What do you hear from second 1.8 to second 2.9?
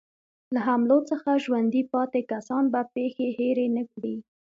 پاتې کسان به